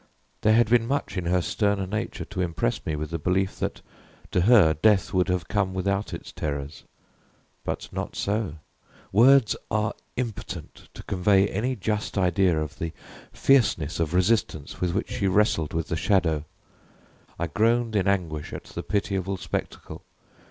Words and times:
There 0.41 0.55
had 0.55 0.67
been 0.67 0.87
much 0.87 1.15
in 1.15 1.25
her 1.27 1.43
stern 1.43 1.87
nature 1.91 2.25
to 2.25 2.41
impress 2.41 2.83
me 2.87 2.95
with 2.95 3.11
the 3.11 3.19
belief 3.19 3.59
that, 3.59 3.81
to 4.31 4.41
her, 4.41 4.73
death 4.73 5.13
would 5.13 5.27
have 5.29 5.47
come 5.47 5.75
without 5.75 6.11
its 6.11 6.31
terrors; 6.31 6.85
but 7.63 7.87
not 7.93 8.15
so. 8.15 8.55
Words 9.11 9.55
are 9.69 9.93
impotent 10.15 10.89
to 10.95 11.03
convey 11.03 11.47
any 11.49 11.75
just 11.75 12.17
idea 12.17 12.59
of 12.59 12.79
the 12.79 12.93
fierceness 13.31 13.99
of 13.99 14.15
resistance 14.15 14.81
with 14.81 14.95
which 14.95 15.11
she 15.11 15.27
wrestled 15.27 15.71
with 15.71 15.89
the 15.89 15.95
Shadow. 15.95 16.45
I 17.37 17.45
groaned 17.45 17.95
in 17.95 18.07
anguish 18.07 18.53
at 18.53 18.63
the 18.63 18.81
pitiable 18.81 19.37
spectacle. 19.37 20.03